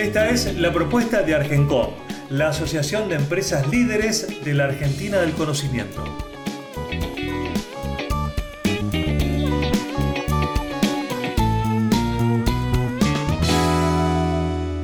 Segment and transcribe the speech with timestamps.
[0.00, 1.90] Esta es la propuesta de Argencom,
[2.30, 6.02] la Asociación de Empresas Líderes de la Argentina del Conocimiento.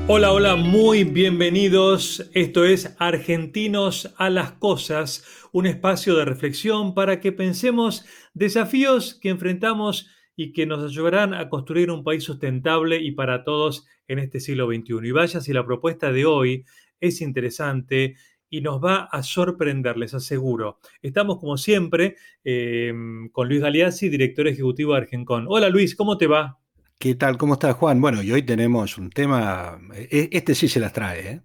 [0.06, 2.28] Hola, hola, muy bienvenidos.
[2.34, 8.04] Esto es Argentinos a las Cosas, un espacio de reflexión para que pensemos
[8.34, 13.86] desafíos que enfrentamos y que nos ayudarán a construir un país sustentable y para todos
[14.06, 15.08] en este siglo XXI.
[15.08, 16.64] Y vaya si la propuesta de hoy
[17.00, 18.16] es interesante
[18.48, 20.78] y nos va a sorprender, les aseguro.
[21.02, 25.46] Estamos como siempre em, con Luis Galeazzi, director ejecutivo de Argencon.
[25.48, 26.58] Hola Luis, ¿cómo te va?
[26.98, 27.36] ¿Qué tal?
[27.38, 28.00] ¿Cómo estás, Juan?
[28.00, 31.40] Bueno, y hoy tenemos un tema, e, este sí se las trae, ¿eh?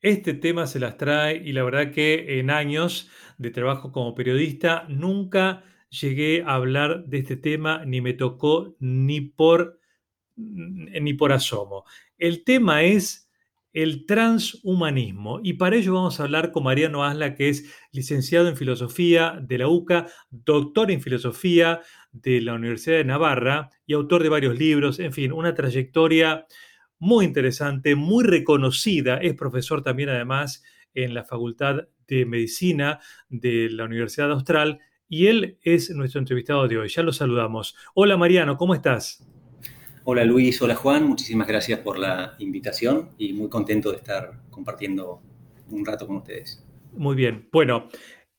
[0.00, 4.84] Este tema se las trae y la verdad que en años de trabajo como periodista
[4.88, 5.64] nunca
[6.00, 9.80] llegué a hablar de este tema, ni me tocó ni por,
[10.36, 11.84] ni por asomo.
[12.18, 13.24] El tema es
[13.72, 18.56] el transhumanismo y para ello vamos a hablar con Mariano Asla, que es licenciado en
[18.56, 21.80] filosofía de la UCA, doctor en filosofía
[22.12, 26.46] de la Universidad de Navarra y autor de varios libros, en fin, una trayectoria
[27.00, 30.62] muy interesante, muy reconocida, es profesor también además
[30.94, 34.78] en la Facultad de Medicina de la Universidad Austral
[35.14, 36.88] y él es nuestro entrevistado de hoy.
[36.88, 37.76] Ya lo saludamos.
[37.94, 39.24] Hola Mariano, ¿cómo estás?
[40.02, 45.22] Hola Luis, hola Juan, muchísimas gracias por la invitación y muy contento de estar compartiendo
[45.70, 46.66] un rato con ustedes.
[46.94, 47.88] Muy bien, bueno,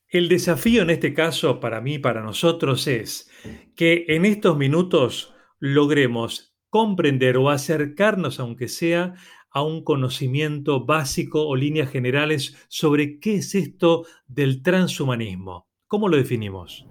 [0.06, 3.30] el desafío en este caso para mí, para nosotros, es
[3.74, 9.14] que en estos minutos logremos comprender o acercarnos, aunque sea,
[9.50, 15.66] a un conocimiento básico o líneas generales sobre qué es esto del transhumanismo.
[15.88, 16.84] ¿Cómo lo definimos?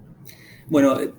[0.67, 1.11] Bueno, eh,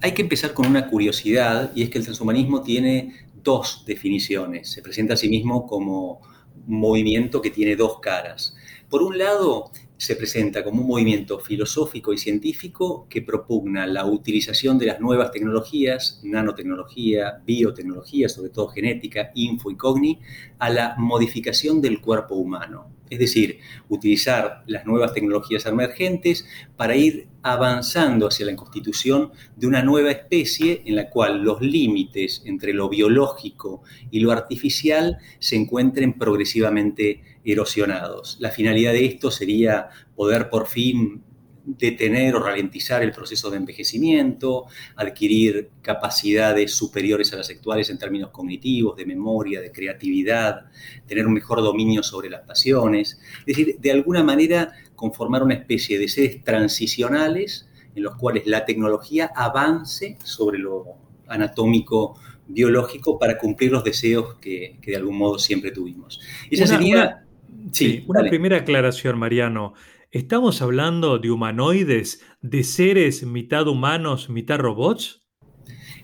[0.00, 4.70] hay que empezar con una curiosidad y es que el transhumanismo tiene dos definiciones.
[4.70, 6.20] Se presenta a sí mismo como
[6.68, 8.54] un movimiento que tiene dos caras.
[8.88, 9.72] Por un lado,
[10.04, 15.30] se presenta como un movimiento filosófico y científico que propugna la utilización de las nuevas
[15.30, 20.20] tecnologías, nanotecnología, biotecnología, sobre todo genética, info y cogni,
[20.58, 22.94] a la modificación del cuerpo humano.
[23.08, 29.82] Es decir, utilizar las nuevas tecnologías emergentes para ir avanzando hacia la constitución de una
[29.82, 36.14] nueva especie en la cual los límites entre lo biológico y lo artificial se encuentren
[36.14, 38.36] progresivamente erosionados.
[38.40, 41.22] La finalidad de esto sería poder por fin
[41.64, 44.66] detener o ralentizar el proceso de envejecimiento,
[44.96, 50.66] adquirir capacidades superiores a las actuales en términos cognitivos, de memoria, de creatividad,
[51.06, 55.98] tener un mejor dominio sobre las pasiones, es decir, de alguna manera conformar una especie
[55.98, 60.84] de seres transicionales en los cuales la tecnología avance sobre lo
[61.28, 66.20] anatómico biológico para cumplir los deseos que, de algún modo siempre tuvimos.
[66.50, 67.23] Esa sería...
[67.72, 69.74] sí, una primera aclaración, Mariano.
[70.10, 75.24] ¿Estamos hablando de humanoides, de seres mitad humanos, mitad robots?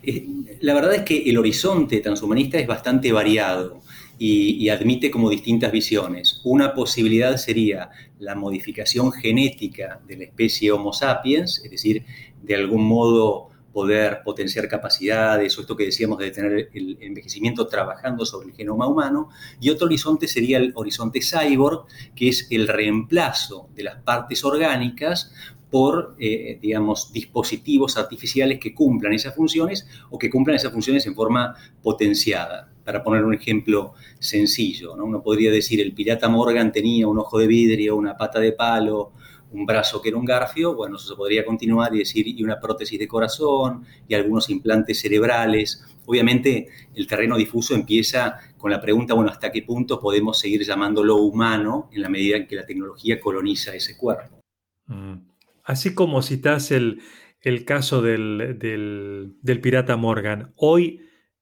[0.03, 0.27] Eh,
[0.61, 3.81] la verdad es que el horizonte transhumanista es bastante variado
[4.17, 6.41] y, admite como distintas visiones.
[6.43, 7.89] Una posibilidad sería
[8.19, 12.03] la modificación genética de la especie Homo sapiens, es decir,
[12.43, 18.25] de algún modo poder potenciar capacidades, o esto que decíamos de tener el envejecimiento trabajando
[18.25, 23.69] sobre el genoma humano, y otro horizonte sería el horizonte cyborg, que es el reemplazo
[23.75, 25.31] de las partes orgánicas
[25.71, 31.15] por, eh, digamos, dispositivos artificiales que cumplan esas funciones o que cumplan esas funciones en
[31.15, 32.69] forma potenciada.
[32.83, 37.47] Para poner un ejemplo sencillo, uno podría decir el pirata Morgan tenía un ojo de
[37.47, 39.13] vidrio, una pata de palo,
[39.51, 42.59] un brazo que era un garfio, bueno, eso se podría continuar y decir, y una
[42.59, 45.83] prótesis de corazón, y algunos implantes cerebrales.
[46.05, 51.17] Obviamente, el terreno difuso empieza con la pregunta, bueno, ¿hasta qué punto podemos seguir llamándolo
[51.17, 54.41] humano en la medida en que la tecnología coloniza ese cuerpo?
[54.87, 55.29] Mm.
[55.63, 57.01] Así como citas el,
[57.41, 61.01] el caso del, del, del pirata Morgan, hoy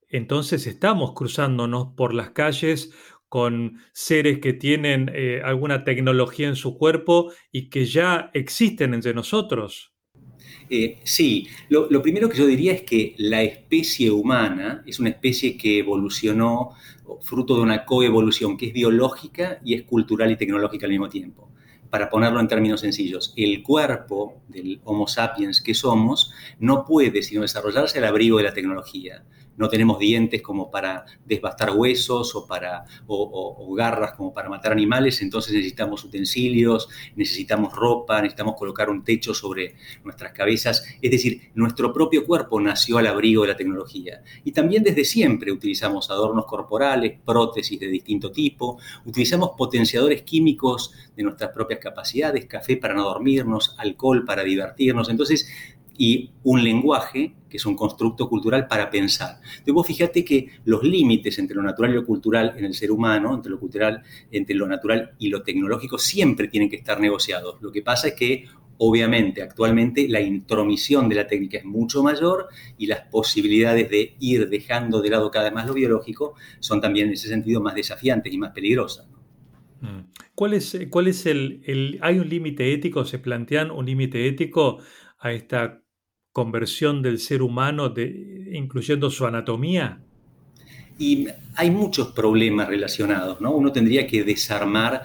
[0.09, 2.91] entonces estamos cruzándonos por las calles
[3.29, 9.13] con seres que tienen eh, alguna tecnología en su cuerpo y que ya existen entre
[9.13, 9.93] nosotros.
[10.69, 15.57] Eh, sí, lo, primero que yo diría es que la especie humana es una especie
[15.57, 16.71] que evolucionó
[17.21, 21.49] fruto de una coevolución que es biológica y es cultural y tecnológica al mismo tiempo.
[21.89, 27.41] Para ponerlo en términos sencillos, el cuerpo del Homo sapiens que somos no puede sino
[27.41, 29.23] desarrollarse al abrigo de la tecnología
[29.59, 32.85] no tenemos dientes como para desbastar huesos o, para,
[33.75, 39.75] garras como para matar animales, entonces necesitamos utensilios, necesitamos ropa, necesitamos colocar un techo sobre
[40.05, 40.85] nuestras cabezas.
[41.01, 44.23] Es decir, nuestro propio cuerpo nació al abrigo de la tecnología.
[44.45, 51.23] Y también desde siempre utilizamos adornos corporales, prótesis de distinto tipo, utilizamos potenciadores químicos de
[51.23, 55.09] nuestras propias capacidades, café para no dormirnos, alcohol para divertirnos.
[55.09, 55.51] Entonces,
[55.99, 59.41] y un lenguaje, que es un constructo cultural para pensar.
[59.43, 62.89] Entonces vos fíjate que los límites entre lo natural y lo cultural en el ser
[62.89, 64.01] humano, entre lo cultural,
[64.31, 67.61] entre lo natural y lo tecnológico, siempre tienen que estar negociados.
[67.61, 68.45] Lo que pasa es que
[68.77, 72.47] obviamente actualmente la intromisión de la técnica es mucho mayor
[72.77, 77.07] y las posibilidades de ir dejando de lado cada vez más lo biológico son también
[77.07, 79.05] en ese sentido más desafiantes y más peligrosas.
[79.81, 79.99] Mm.
[80.33, 83.03] ¿Cuál es, cuál es el, el, ¿Hay un límite ético?
[83.03, 84.79] ¿Se plantean un límite ético
[85.19, 85.81] a esta
[86.31, 90.01] conversión del ser humano, de, incluyendo su anatomía?
[90.97, 93.51] Y hay muchos problemas relacionados, ¿no?
[93.51, 95.03] Uno tendría que desarmar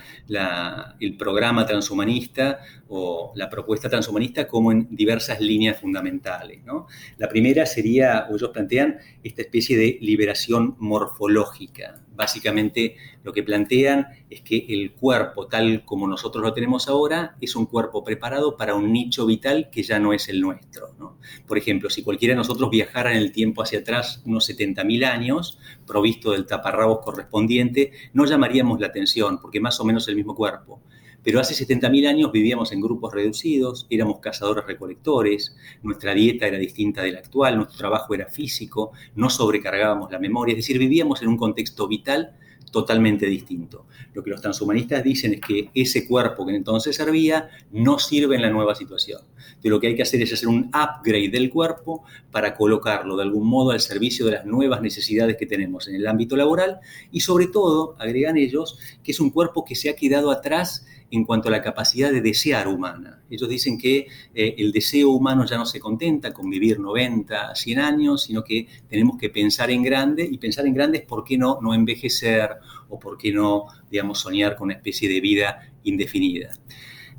[0.98, 6.88] el programa transhumanista o la propuesta transhumanista como en diversas líneas fundamentales, ¿no?
[7.16, 14.06] La primera sería, o ellos plantean, esta especie de liberación morfológica, Básicamente lo que plantean
[14.30, 18.74] es que el cuerpo tal como nosotros lo tenemos ahora es un cuerpo preparado para
[18.74, 20.94] un nicho vital que ya no es el nuestro.
[21.46, 25.58] Por ejemplo, si cualquiera de nosotros viajara en el tiempo hacia atrás unos 70.000 años,
[25.86, 30.80] provisto del taparrabos correspondiente, no llamaríamos la atención porque más o menos el mismo cuerpo.
[31.24, 37.12] Pero hace 70.000 años vivíamos en grupos reducidos, éramos cazadores-recolectores, nuestra dieta era distinta de
[37.12, 41.38] la actual, nuestro trabajo era físico, no sobrecargábamos la memoria, es decir, vivíamos en un
[41.38, 42.36] contexto vital
[42.74, 43.86] totalmente distinto.
[44.14, 48.42] Lo que los transhumanistas dicen es que ese cuerpo que entonces servía no sirve en
[48.42, 49.20] la nueva situación.
[49.36, 53.22] Entonces lo que hay que hacer es hacer un upgrade del cuerpo para colocarlo de
[53.22, 56.80] algún modo al servicio de las nuevas necesidades que tenemos en el ámbito laboral
[57.12, 61.24] y sobre todo, agregan ellos, que es un cuerpo que se ha quedado atrás en
[61.24, 63.22] cuanto a la capacidad de desear humana.
[63.30, 67.78] Ellos dicen que eh, el deseo humano ya no se contenta con vivir 90, 100
[67.78, 71.38] años, sino que tenemos que pensar en grande y pensar en grande es por qué
[71.38, 72.50] no, no envejecer
[72.88, 76.50] o por qué no, digamos, soñar con una especie de vida indefinida.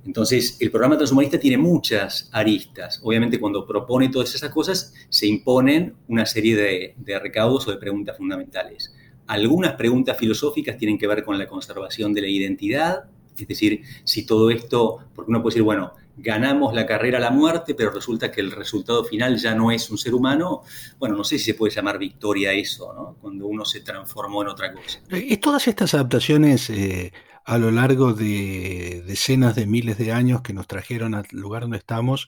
[0.05, 2.99] Entonces, el programa transhumanista tiene muchas aristas.
[3.03, 7.77] Obviamente, cuando propone todas esas cosas, se imponen una serie de, de recaudos o de
[7.77, 8.93] preguntas fundamentales.
[9.25, 13.05] Algunas preguntas filosóficas tienen que ver con la conservación de la identidad,
[13.37, 17.31] es decir, si todo esto, porque uno puede decir, bueno, ganamos la carrera a la
[17.31, 20.61] muerte, pero resulta que el resultado final ya no es un ser humano,
[20.97, 23.17] bueno, no sé si se puede llamar victoria eso, ¿no?
[23.19, 24.99] Cuando uno se transformó en otra cosa.
[25.11, 27.11] Y todas estas adaptaciones eh,
[27.43, 31.77] a lo largo de decenas de miles de años que nos trajeron al lugar donde
[31.77, 32.27] estamos,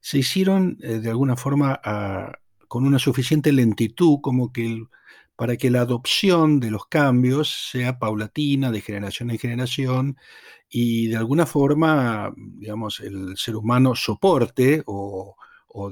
[0.00, 1.80] se hicieron eh, de alguna forma
[2.66, 4.88] con una suficiente lentitud como que el,
[5.38, 10.16] para que la adopción de los cambios sea paulatina, de generación en generación,
[10.68, 15.36] y de alguna forma, digamos, el ser humano soporte o,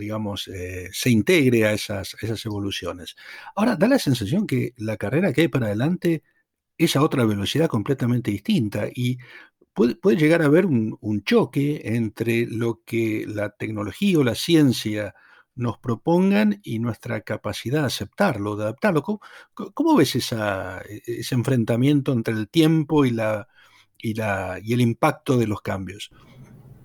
[0.00, 3.14] digamos, eh, se integre a esas, esas evoluciones.
[3.54, 6.24] Ahora, da la sensación que la carrera que hay para adelante
[6.78, 9.18] es a otra velocidad completamente distinta y
[9.74, 14.34] puede, puede llegar a haber un, un choque entre lo que la tecnología o la
[14.34, 15.14] ciencia
[15.56, 19.02] nos propongan y nuestra capacidad de aceptarlo, de adaptarlo.
[19.02, 23.48] ¿Cómo, ves e, ese enfrentamiento entre el tiempo y, la,
[23.98, 26.10] y, la, y el impacto de los cambios?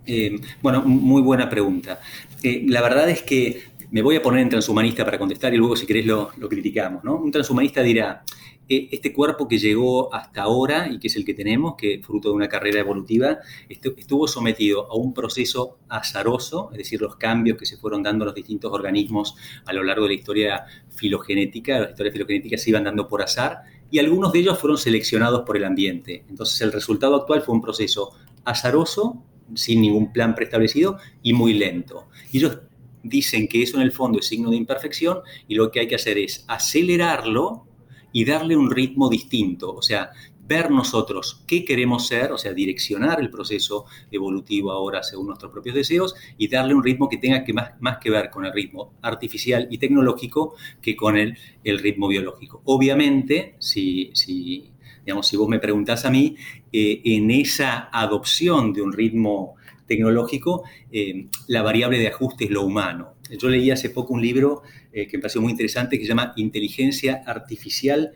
[0.05, 1.99] Eh, bueno, muy buena pregunta.
[2.41, 5.75] Eh, la verdad es que me voy a poner en transhumanista para contestar y luego
[5.75, 7.03] si querés lo, lo criticamos.
[7.03, 7.17] ¿no?
[7.17, 8.23] Un transhumanista dirá,
[8.67, 12.35] este cuerpo que llegó hasta ahora y que es el que tenemos, que fruto de
[12.35, 17.77] una carrera evolutiva, estuvo sometido a un proceso azaroso, es decir, los cambios que se
[17.77, 22.13] fueron dando a los distintos organismos a lo largo de la historia filogenética, las historias
[22.13, 26.23] filogenéticas se iban dando por azar y algunos de ellos fueron seleccionados por el ambiente.
[26.29, 28.11] Entonces el resultado actual fue un proceso
[28.45, 29.21] azaroso,
[29.53, 32.07] sin ningún plan preestablecido y muy lento.
[32.31, 32.59] Y ellos
[33.03, 35.95] dicen que eso en el fondo es signo de imperfección y lo que hay que
[35.95, 37.67] hacer es acelerarlo
[38.13, 40.11] y darle un ritmo distinto, o sea,
[40.51, 45.75] ver nosotros qué queremos ser, o sea, direccionar el proceso evolutivo ahora según nuestros propios
[45.75, 48.93] deseos y darle un ritmo que tenga que más, más que ver con el ritmo
[49.01, 52.61] artificial y tecnológico que con el, el ritmo biológico.
[52.65, 54.73] Obviamente, si, si,
[55.05, 56.35] digamos, si vos me preguntás a mí,
[56.73, 59.55] eh, en esa adopción de un ritmo
[59.91, 63.15] tecnológico, eh, la variable de ajuste es lo humano.
[63.37, 64.61] Yo leí hace poco un libro
[64.93, 68.13] eh, que me pareció muy interesante que se llama Inteligencia Artificial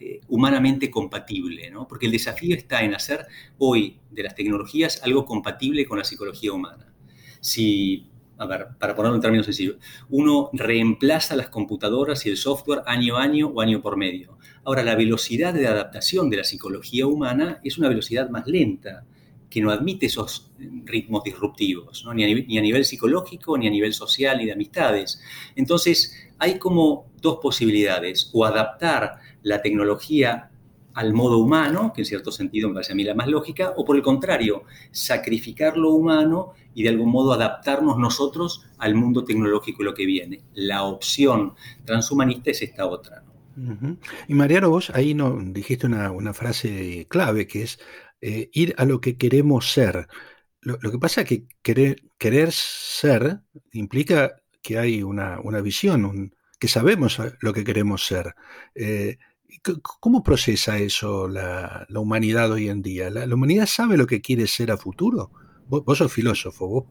[0.00, 1.86] eh, humanamente compatible, ¿no?
[1.86, 3.24] porque el desafío está en hacer
[3.58, 6.92] hoy de las tecnologías algo compatible con la psicología humana.
[7.40, 9.76] Si, a ver, para ponerlo en términos sencillos,
[10.10, 14.38] uno reemplaza las computadoras y el software año a año o año por medio.
[14.64, 19.04] Ahora, la velocidad de adaptación de la psicología humana es una velocidad más lenta,
[19.50, 20.50] que no admite esos
[20.84, 25.20] ritmos disruptivos, ni, a nivel, psicológico, ni a nivel social, ni de amistades.
[25.54, 30.50] Entonces, hay como dos posibilidades, o adaptar la tecnología
[30.94, 33.84] al modo humano, que en cierto sentido me parece a mí la más lógica, o
[33.84, 39.82] por el contrario, sacrificar lo humano y de algún modo adaptarnos nosotros al mundo tecnológico
[39.82, 40.40] y lo que viene.
[40.54, 43.22] La opción transhumanista es esta otra.
[44.28, 47.78] Y Mariano, vos ahí no, dijiste una, frase clave que es
[48.20, 50.08] eh, ir a lo que queremos ser.
[50.60, 53.40] Lo, que pasa es que querer, querer ser
[53.72, 58.34] implica que hay una, visión, que sabemos lo que queremos ser.
[58.74, 59.18] Eh,
[60.00, 63.10] ¿Cómo procesa eso la, humanidad hoy en día?
[63.10, 65.30] ¿La, humanidad sabe lo que quiere ser a futuro?
[65.68, 66.86] Vos, sos filósofo,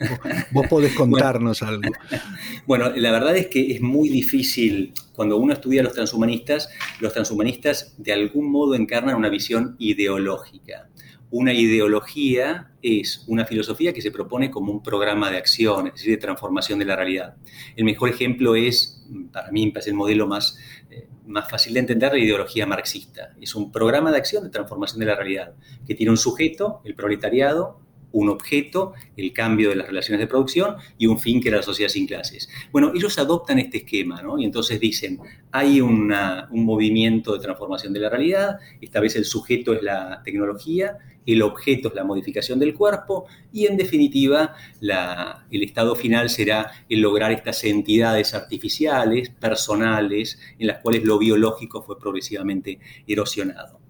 [0.51, 1.91] vos, podés contarnos algo.
[2.67, 7.13] Bueno, la verdad es que es muy difícil, cuando uno estudia a los transhumanistas, los
[7.13, 10.89] transhumanistas de algún modo encarnan una visión ideológica.
[11.29, 16.11] Una ideología es una filosofía que se propone como un programa de acción, es decir,
[16.11, 17.35] de transformación de la realidad.
[17.75, 20.57] El mejor ejemplo es, para mí, es el modelo más
[20.89, 23.33] eh, más fácil de entender la ideología marxista.
[23.41, 25.55] Es un programa de acción de transformación de la realidad
[25.85, 27.84] que tiene un sujeto, el proletariado,
[28.15, 31.63] un objeto, el cambio de las relaciones de producción y un fin que era la
[31.63, 32.49] sociedad sin clases.
[32.71, 34.39] Bueno, ellos adoptan este esquema, ¿no?
[34.39, 35.19] Y entonces dicen,
[35.51, 36.13] hay un
[36.51, 41.89] movimiento de transformación de la realidad, esta vez el sujeto es la tecnología, el objeto
[41.89, 47.63] es la modificación del cuerpo y en definitiva el estado final será el lograr estas
[47.65, 53.84] entidades artificiales, personales, en las cuales lo biológico fue progresivamente erosionado.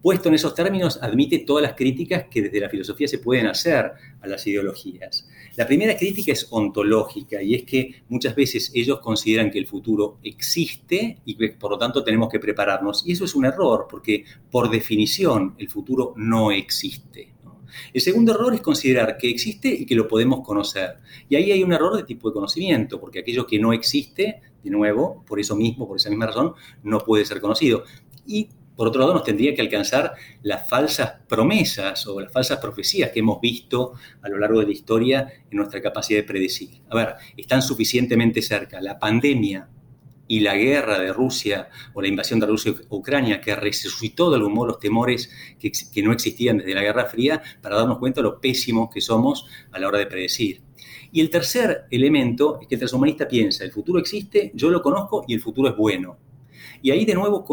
[0.00, 3.90] Puesto en esos términos, admite todas las críticas que desde la filosofía se pueden hacer
[4.20, 5.28] a las ideologías.
[5.56, 10.18] La primera crítica es ontológica y es que muchas veces ellos consideran que el futuro
[10.22, 13.04] existe y que por lo tanto tenemos que prepararnos.
[13.06, 17.34] Y eso es un error porque por definición el futuro no existe.
[17.92, 20.98] El segundo error es considerar que existe y que lo podemos conocer.
[21.28, 24.70] Y ahí hay un error de tipo de conocimiento, porque aquello que no existe, de
[24.70, 27.84] nuevo, por eso mismo, por esa misma razón, no puede ser conocido.
[28.26, 33.10] Y por otro lado, nos tendría que alcanzar las falsas promesas o las falsas profecías
[33.10, 36.80] que hemos visto a lo largo de la historia en nuestra capacidad de predecir.
[36.88, 39.68] A ver, están suficientemente cerca la pandemia
[40.28, 44.36] y la guerra de Rusia o la invasión de Rusia a Ucrania, que resucitó de
[44.36, 48.20] algún modo los temores que, que no existían desde la Guerra Fría, para darnos cuenta
[48.20, 50.62] de lo pésimos que somos a la hora de predecir.
[51.10, 55.24] Y el tercer elemento es que el transhumanista piensa, el futuro existe, yo lo conozco
[55.26, 56.27] y el futuro es bueno.
[56.82, 57.44] Y ahí de nuevo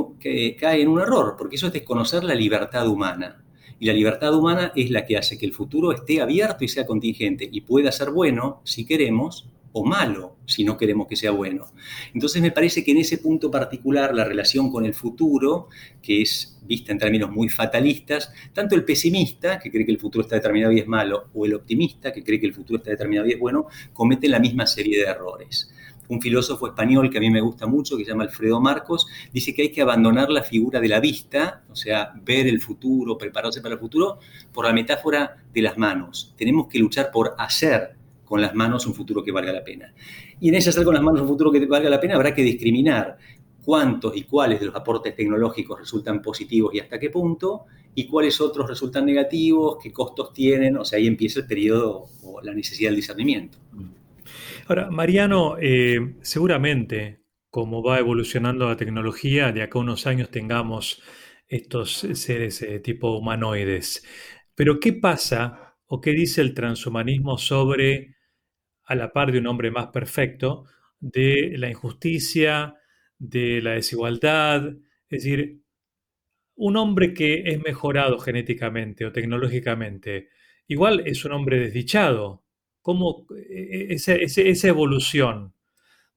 [0.59, 3.43] cae en un error, porque eso es desconocer la libertad humana.
[3.79, 6.85] Y la libertad humana es la que hace que el futuro esté abierto y sea
[6.85, 11.65] contingente y pueda ser bueno si queremos o malo si no queremos que sea bueno.
[12.13, 15.67] Entonces me parece que en ese punto particular la relación con el futuro,
[16.01, 20.23] que es vista en términos muy fatalistas, tanto el pesimista, que cree que el futuro
[20.23, 23.27] está determinado y es malo, o el optimista, que cree que el futuro está determinado
[23.27, 25.69] y es bueno, cometen la misma serie de errores
[26.09, 29.53] un filósofo español que a mí me gusta mucho, que se llama Alfredo Marcos, dice
[29.53, 33.61] que hay que abandonar la figura de la vista, o sea, ver el futuro, prepararse
[33.61, 34.19] para el futuro,
[34.53, 36.33] por la metáfora de las manos.
[36.37, 37.95] Tenemos que luchar por hacer
[38.25, 39.93] con las manos un futuro que valga la pena.
[40.39, 42.41] Y en ese hacer con las manos un futuro que valga la pena habrá que
[42.41, 43.17] discriminar
[43.63, 48.39] cuántos y cuáles de los aportes tecnológicos resultan positivos y hasta qué punto, y cuáles
[48.41, 52.89] otros resultan negativos, qué costos tienen, o sea, ahí empieza el periodo o la necesidad
[52.89, 53.57] del discernimiento.
[54.67, 61.03] Ahora, Mariano, eh, seguramente como va evolucionando la tecnología, de acá a unos años tengamos
[61.47, 64.03] estos seres eh, tipo humanoides.
[64.55, 68.15] Pero ¿qué pasa o qué dice el transhumanismo sobre,
[68.85, 70.65] a la par de un hombre más perfecto,
[70.99, 72.75] de la injusticia,
[73.19, 74.67] de la desigualdad?
[75.09, 75.61] Es decir,
[76.55, 80.29] un hombre que es mejorado genéticamente o tecnológicamente,
[80.67, 82.44] igual es un hombre desdichado,
[82.85, 85.51] cómo e, e, esa, evolución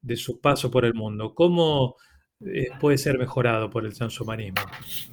[0.02, 1.96] de su paso por el mundo, cómo
[2.44, 4.60] eh, puede ser mejorado por el transhumanismo.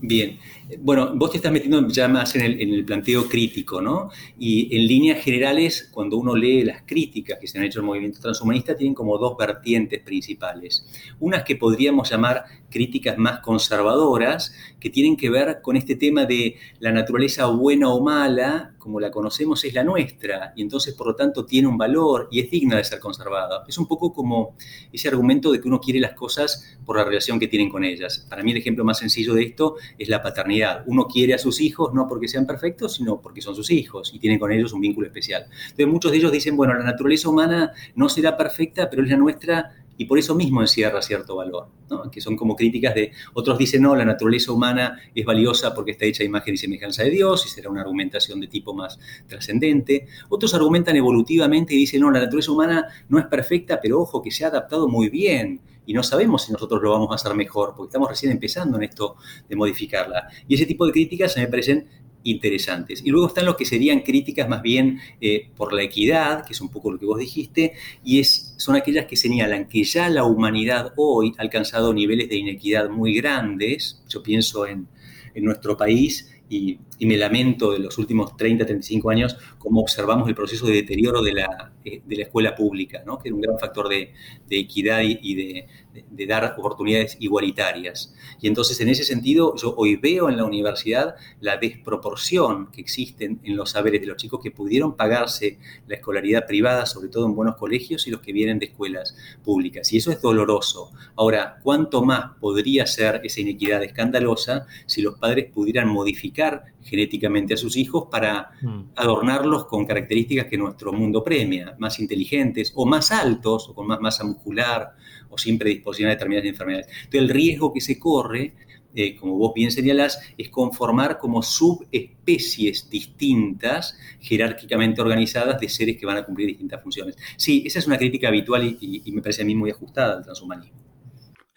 [0.02, 0.38] Bien,
[0.80, 4.10] bueno, vos te estás metiendo ya más en el, planteo crítico, ¿no?
[4.38, 8.20] Y en líneas generales, cuando uno lee las críticas que se han hecho al movimiento
[8.20, 10.86] transhumanista, tienen como dos vertientes principales.
[11.22, 16.58] Unas que podríamos llamar críticas más conservadoras, que tienen que ver con este tema de
[16.80, 21.16] la naturaleza buena o mala, como la conocemos, es la nuestra, y entonces por lo
[21.16, 23.64] tanto tiene un valor y es digna de ser conservada.
[23.68, 24.56] Es un poco como
[24.94, 28.28] ese argumento de que uno quiere las cosas por la relación que tienen con ellas.
[28.30, 30.84] Para mí el ejemplo más sencillo de esto es la paternidad.
[30.86, 34.20] Uno quiere a sus hijos no porque sean perfectos, sino porque son sus hijos y
[34.20, 35.48] tienen con ellos un vínculo especial.
[35.64, 39.18] Entonces muchos de ellos dicen, bueno, la naturaleza humana no será perfecta, pero es la
[39.18, 41.68] nuestra y por eso mismo encierra cierto valor,
[42.12, 46.06] que son como críticas de, otros dicen, no, la naturaleza humana es valiosa porque está
[46.06, 50.08] hecha a imagen y semejanza de Dios y será una argumentación de tipo más trascendente.
[50.30, 54.32] Otros argumentan evolutivamente y dicen, no, la naturaleza humana no es perfecta, pero ojo, que
[54.32, 57.74] se ha adaptado muy bien y no sabemos si nosotros lo vamos a hacer mejor,
[57.76, 59.16] porque estamos recién empezando en esto
[59.48, 60.28] de modificarla.
[60.48, 61.88] Y ese tipo de críticas me parecen
[62.26, 63.02] interesantes.
[63.06, 66.60] Y luego están los que serían críticas más bien eh, por la equidad, que es
[66.60, 70.26] un poco lo que vos dijiste, y es, son aquellas que señalan que ya la
[70.26, 74.88] humanidad hoy ha alcanzado niveles de inequidad muy grandes, yo pienso en,
[75.34, 80.36] en nuestro país, y, me lamento de los últimos 30, 35 años, cómo observamos el
[80.36, 83.90] proceso de deterioro de la, eh, de la escuela pública, que era un gran factor
[83.90, 84.14] de,
[84.48, 85.68] de equidad y de,
[86.10, 88.14] de, dar oportunidades igualitarias.
[88.42, 93.26] Y entonces, en ese sentido, yo hoy veo en la universidad la desproporción que existe
[93.26, 97.36] en los saberes de los chicos que pudieron pagarse la escolaridad privada, sobre todo en
[97.36, 99.92] buenos colegios, y los que vienen de escuelas públicas.
[99.94, 100.92] Y eso es doloroso.
[101.16, 107.58] Ahora, ¿cuánto más podría ser esa inequidad escandalosa si los padres pudieran modificar genéticamente a
[107.58, 108.92] sus hijos para mm.
[108.96, 114.00] adornarlos con características que nuestro mundo premia, más inteligentes o más altos o con más
[114.00, 114.94] masa muscular
[115.30, 116.88] o sin predisposición a determinadas enfermedades.
[116.88, 118.54] Entonces el riesgo que se corre,
[118.94, 126.06] eh, como vos bien señalás, es conformar como subespecies distintas, jerárquicamente organizadas, de seres que
[126.06, 127.18] van a cumplir distintas funciones.
[127.36, 130.24] Sí, esa es una crítica habitual y, y me parece a mí muy ajustada al
[130.24, 130.85] transhumanismo.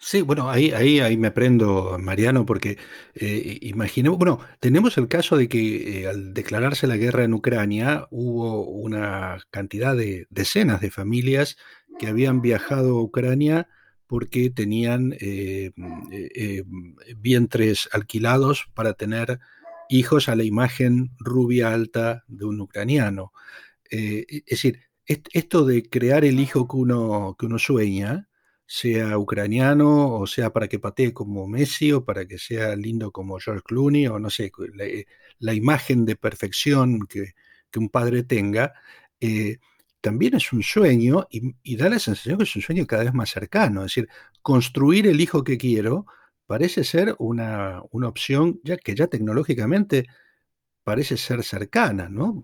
[0.01, 2.77] Sí, bueno, ahí, ahí, ahí me prendo, Mariano, porque
[3.15, 8.07] eh, imaginemos, bueno, tenemos el caso de que eh, al declararse la guerra en Ucrania
[8.09, 11.57] hubo una cantidad de decenas de familias
[11.99, 13.67] que habían viajado a Ucrania
[14.07, 15.71] porque tenían eh,
[17.17, 19.39] vientres alquilados para tener
[19.89, 23.33] hijos a la imagen rubia alta de un ucraniano.
[23.91, 28.28] es decir, esto de crear el hijo que uno, que uno sueña,
[28.71, 33.39] sea ucraniano o sea para que patee como Messi o para que sea lindo como
[33.39, 34.51] George Clooney o no sé,
[35.39, 37.33] la, imagen de perfección que,
[37.77, 38.73] un padre tenga,
[39.19, 39.57] eh,
[40.01, 43.31] también es un sueño y, da la sensación que es un sueño cada vez más
[43.31, 43.81] cercano.
[43.81, 44.09] Es decir,
[44.43, 46.05] construir el hijo que quiero
[46.45, 50.05] parece ser una, una opción ya que ya tecnológicamente
[50.89, 52.43] parece ser cercana, ¿no?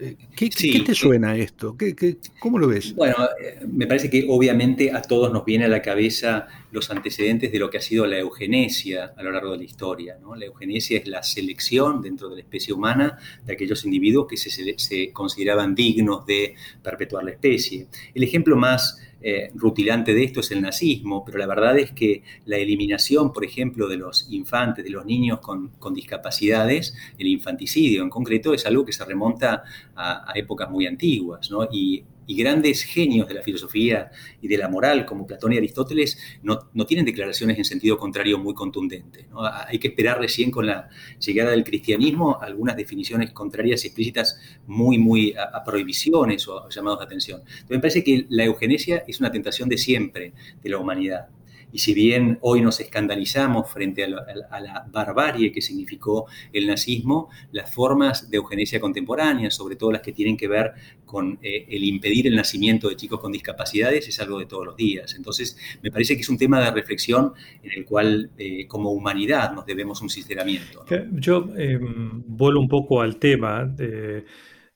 [0.00, 1.76] Eh, ¿Qué, te suena esto?
[1.76, 2.94] ¿Qué, cómo lo ves?
[2.94, 7.52] Bueno, eh, me parece que obviamente a todos nos viene a la cabeza los antecedentes
[7.52, 10.16] de lo que ha sido la eugenesia a lo largo de la historia.
[10.20, 10.34] ¿no?
[10.34, 15.12] La eugenesia es la selección dentro de la especie humana de aquellos individuos que se,
[15.12, 17.86] consideraban dignos de perpetuar la especie.
[18.14, 22.22] El ejemplo más eh, rutilante de esto es el nazismo, pero la verdad es que
[22.46, 28.08] la eliminación, por ejemplo, de los infantes, de los niños con, discapacidades, el infanticidio en
[28.08, 29.62] concreto, es algo que se remonta
[29.94, 31.68] a, épocas muy antiguas, ¿no?
[32.26, 36.58] Y grandes genios de la filosofía y de la moral, como Platón y Aristóteles, no,
[36.86, 39.26] tienen declaraciones en sentido contrario muy contundentes.
[39.66, 45.34] Hay que esperar recién con la llegada del cristianismo algunas definiciones contrarias explícitas muy, muy
[45.34, 47.40] a, prohibiciones o llamados de atención.
[47.40, 50.32] Entonces, me parece que la eugenesia es una tentación de siempre
[50.62, 51.28] de la humanidad.
[51.72, 57.72] Y si bien hoy nos escandalizamos frente a la, barbarie que significó el nazismo, las
[57.72, 60.72] formas de eugenesia contemporánea, sobre todo las que tienen que ver
[61.04, 64.76] con eh, el impedir el nacimiento de chicos con discapacidades, es algo de todos los
[64.76, 65.14] días.
[65.14, 67.32] Entonces, me parece que es un tema de reflexión
[67.62, 70.84] en el cual, eh, como humanidad, nos debemos un sinceramiento.
[71.12, 71.48] Yo
[72.26, 73.64] vuelvo un poco al tema.
[73.64, 74.24] De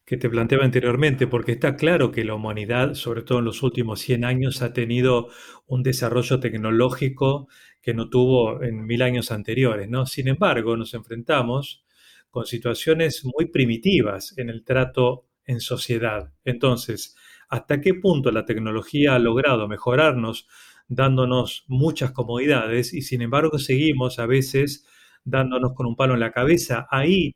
[0.07, 4.01] que te planteaba anteriormente, porque está claro que la humanidad, sobre todo en los últimos
[4.01, 5.29] 100 años, ha tenido
[5.67, 7.49] un desarrollo tecnológico
[7.83, 10.07] que no tuvo en mil años anteriores, ¿no?
[10.07, 11.85] Sin embargo, nos enfrentamos
[12.31, 16.33] con situaciones muy primitivas en el trato en sociedad.
[16.45, 17.17] Entonces,
[17.49, 20.47] ¿hasta qué punto la tecnología ha logrado mejorarnos,
[20.87, 24.87] dándonos muchas comodidades y sin embargo seguimos a veces
[25.25, 26.87] dándonos con un palo en la cabeza?
[26.91, 27.35] Ahí,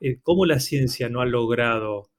[0.00, 2.09] eh, ¿cómo la ciencia no ha logrado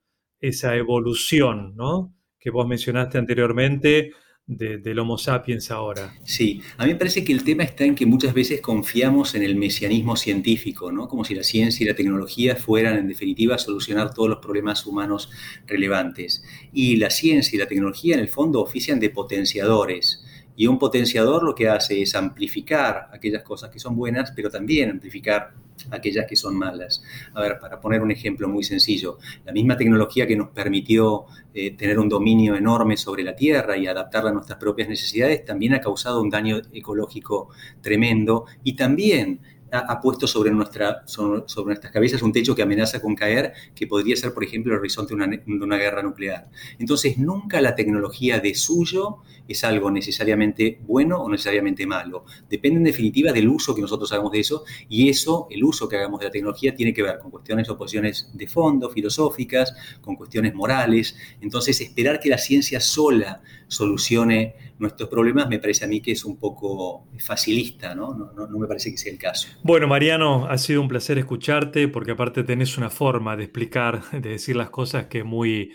[0.41, 2.13] esa evolución, ¿no?
[2.39, 4.11] Que vos mencionaste anteriormente,
[4.47, 6.13] del Homo sapiens ahora.
[6.25, 9.43] Sí, a mí me parece que el tema está en que muchas veces confiamos en
[9.43, 11.07] el mesianismo científico, ¿no?
[11.07, 15.29] Como si la ciencia y la tecnología fueran, en definitiva, solucionar todos los problemas humanos
[15.67, 16.43] relevantes.
[16.73, 20.25] Y la ciencia y la tecnología, en el fondo, ofician de potenciadores.
[20.61, 24.91] Y un potenciador lo que hace es amplificar aquellas cosas que son buenas, pero también
[24.91, 25.55] amplificar
[25.89, 27.03] aquellas que son malas.
[27.33, 31.71] A ver, para poner un ejemplo muy sencillo, la misma tecnología que nos permitió eh,
[31.75, 35.81] tener un dominio enorme sobre la Tierra y adaptarla a nuestras propias necesidades, también ha
[35.81, 37.49] causado un daño ecológico
[37.81, 39.39] tremendo y también
[39.71, 44.15] ha, puesto sobre, nuestra, sobre, nuestras cabezas un techo que amenaza con caer, que podría
[44.15, 46.49] ser, por ejemplo, el horizonte de una, de una guerra nuclear.
[46.77, 52.25] Entonces, nunca la tecnología de suyo es algo necesariamente bueno o necesariamente malo.
[52.49, 55.97] Depende en definitiva del uso que nosotros hagamos de eso y eso, el uso que
[55.97, 60.15] hagamos de la tecnología, tiene que ver con cuestiones o posiciones de fondo, filosóficas, con
[60.15, 61.15] cuestiones morales.
[61.41, 66.25] Entonces, esperar que la ciencia sola solucione nuestros problemas me parece a mí que es
[66.25, 68.13] un poco facilista, ¿no?
[68.13, 69.47] No, no me parece que sea el caso.
[69.63, 74.29] Bueno, Mariano, ha sido un placer escucharte porque aparte tenés una forma de explicar, de
[74.31, 75.73] decir las cosas que es muy,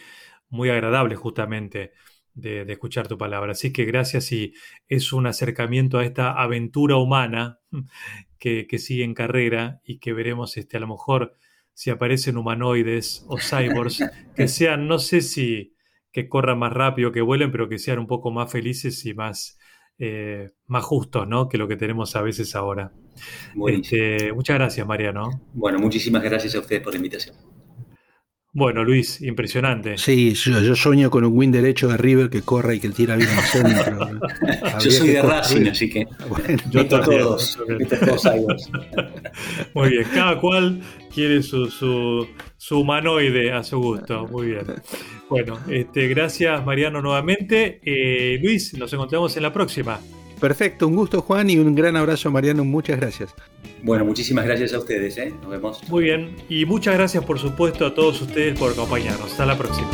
[0.49, 1.92] muy agradable justamente
[2.35, 3.53] de, escuchar tu palabra.
[3.53, 4.55] Así que gracias y
[4.88, 7.61] es un acercamiento a esta aventura humana
[8.38, 11.35] que, sigue en carrera y que veremos este, a lo mejor
[11.72, 14.03] si aparecen humanoides o cyborgs
[14.35, 15.75] que sean, no sé si
[16.11, 19.59] que corran más rápido, que vuelen, pero que sean un poco más felices y más,
[19.98, 21.48] eh, más justos, ¿no?
[21.48, 22.92] Que lo que tenemos a veces ahora.
[23.68, 25.42] Este, muchas gracias, Mariano.
[25.54, 27.37] Bueno, muchísimas gracias a ustedes por la invitación.
[28.57, 29.99] Bueno, Luis, impresionante.
[29.99, 33.29] Sí, yo, sueño con un win derecho de River que corra y que tira bien
[33.29, 34.09] al centro.
[34.81, 36.07] yo soy de Racing, así que
[36.71, 37.59] yo todos,
[39.75, 40.81] Muy bien, cada cual
[41.14, 44.27] quiere su, su, humanoide a su gusto.
[44.29, 44.64] Muy bien.
[45.29, 47.83] Bueno, este, gracias Mariano nuevamente.
[47.85, 50.01] Eh, Luis, nos encontramos en la próxima.
[50.40, 53.35] Perfecto, un gusto Juan y un gran abrazo Mariano, muchas gracias.
[53.83, 55.33] Bueno, muchísimas gracias a ustedes, ¿eh?
[55.40, 55.88] nos vemos.
[55.88, 59.31] Muy bien, y muchas gracias por supuesto a todos ustedes por acompañarnos.
[59.31, 59.90] Hasta la próxima.